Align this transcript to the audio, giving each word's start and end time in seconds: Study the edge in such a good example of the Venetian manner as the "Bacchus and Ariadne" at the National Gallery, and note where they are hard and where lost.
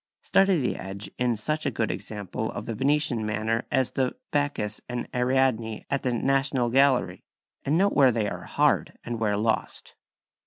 Study 0.23 0.59
the 0.59 0.77
edge 0.77 1.11
in 1.19 1.37
such 1.37 1.67
a 1.67 1.69
good 1.69 1.91
example 1.91 2.51
of 2.53 2.65
the 2.65 2.73
Venetian 2.73 3.23
manner 3.23 3.65
as 3.69 3.91
the 3.91 4.15
"Bacchus 4.31 4.81
and 4.89 5.07
Ariadne" 5.13 5.85
at 5.91 6.01
the 6.01 6.11
National 6.11 6.69
Gallery, 6.71 7.23
and 7.65 7.77
note 7.77 7.93
where 7.93 8.11
they 8.11 8.27
are 8.27 8.45
hard 8.45 8.97
and 9.03 9.19
where 9.19 9.37
lost. 9.37 9.93